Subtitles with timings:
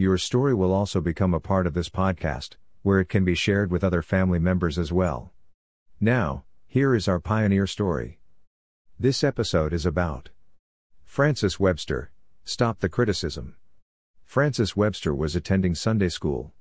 [0.00, 2.50] Your story will also become a part of this podcast,
[2.82, 5.32] where it can be shared with other family members as well.
[6.00, 8.20] Now, here is our pioneer story.
[8.96, 10.28] This episode is about
[11.02, 12.12] Francis Webster
[12.44, 13.56] Stop the Criticism.
[14.24, 16.52] Francis Webster was attending Sunday school.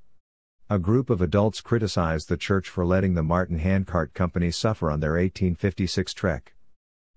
[0.67, 5.00] A group of adults criticized the church for letting the Martin Handcart Company suffer on
[5.00, 6.56] their 1856 trek.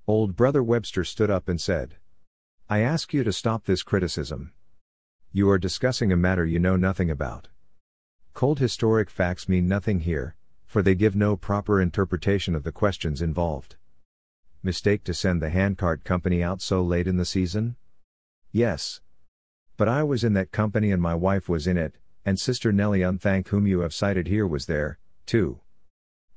[0.07, 1.97] Old Brother Webster stood up and said,
[2.69, 4.53] I ask you to stop this criticism.
[5.33, 7.47] You are discussing a matter you know nothing about.
[8.35, 10.35] Cold historic facts mean nothing here,
[10.67, 13.77] for they give no proper interpretation of the questions involved.
[14.65, 17.77] Mistake to send the handcart company out so late in the season?
[18.51, 19.03] Yes.
[19.77, 23.03] But I was in that company and my wife was in it, and Sister Nellie
[23.03, 25.61] Unthank, whom you have cited here, was there, too.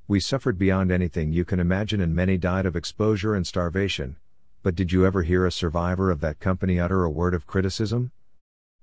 [0.06, 4.18] We suffered beyond anything you can imagine, and many died of exposure and starvation.
[4.62, 8.12] But did you ever hear a survivor of that company utter a word of criticism?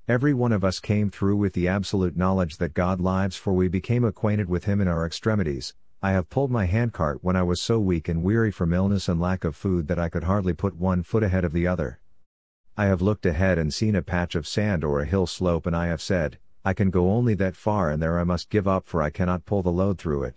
[0.07, 3.67] Every one of us came through with the absolute knowledge that God lives, for we
[3.67, 5.75] became acquainted with Him in our extremities.
[6.01, 9.21] I have pulled my handcart when I was so weak and weary from illness and
[9.21, 11.99] lack of food that I could hardly put one foot ahead of the other.
[12.75, 15.75] I have looked ahead and seen a patch of sand or a hill slope, and
[15.75, 18.87] I have said, I can go only that far, and there I must give up,
[18.87, 20.35] for I cannot pull the load through it.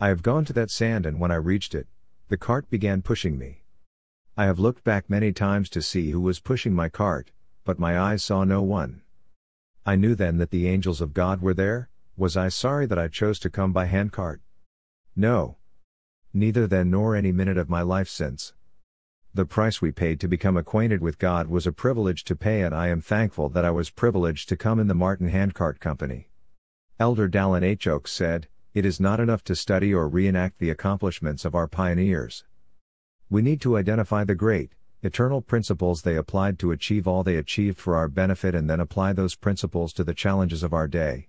[0.00, 1.86] I have gone to that sand, and when I reached it,
[2.28, 3.62] the cart began pushing me.
[4.36, 7.30] I have looked back many times to see who was pushing my cart,
[7.64, 9.02] but my eyes saw no one.
[9.84, 13.08] I knew then that the angels of God were there, was I sorry that I
[13.08, 14.40] chose to come by handcart?
[15.16, 15.56] No.
[16.32, 18.54] Neither then nor any minute of my life since.
[19.34, 22.74] The price we paid to become acquainted with God was a privilege to pay, and
[22.74, 26.28] I am thankful that I was privileged to come in the Martin Handcart Company.
[27.00, 27.86] Elder Dallin H.
[27.86, 32.44] Oaks said, It is not enough to study or reenact the accomplishments of our pioneers.
[33.30, 37.78] We need to identify the great, eternal principles they applied to achieve all they achieved
[37.78, 41.28] for our benefit and then apply those principles to the challenges of our day.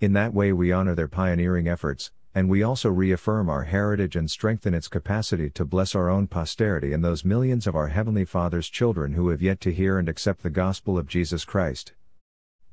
[0.00, 4.30] In that way, we honor their pioneering efforts, and we also reaffirm our heritage and
[4.30, 8.68] strengthen its capacity to bless our own posterity and those millions of our Heavenly Father's
[8.68, 11.94] children who have yet to hear and accept the gospel of Jesus Christ.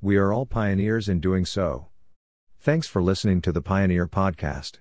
[0.01, 1.87] We are all pioneers in doing so.
[2.59, 4.73] Thanks for listening to the Pioneer Podcast.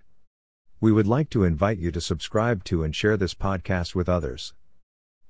[0.80, 4.52] We would like to invite you to subscribe to and share this podcast with others.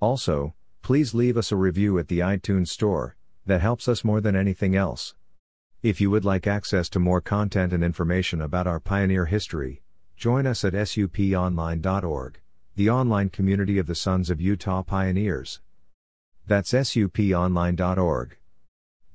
[0.00, 4.36] Also, please leave us a review at the iTunes Store, that helps us more than
[4.36, 5.14] anything else.
[5.82, 9.82] If you would like access to more content and information about our pioneer history,
[10.16, 12.40] join us at suponline.org,
[12.74, 15.60] the online community of the Sons of Utah Pioneers.
[16.46, 18.36] That's suponline.org.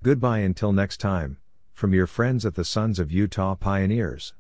[0.04, 1.38] Goodbye until next time,
[1.74, 4.34] from your friends at the Sons of Utah Pioneers.